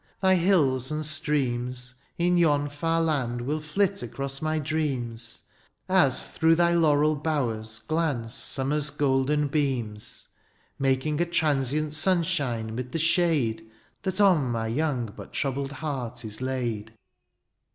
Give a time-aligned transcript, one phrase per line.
[0.19, 5.43] Thy hills and streams," In yon far land, will flit across my dreams,
[5.87, 10.27] "As through thy laurel bowers glance summer's golden beams,
[10.89, 13.69] —"Making a transient sunshine 'mid the shade"
[14.01, 16.95] That on my young but troubled heart is laid.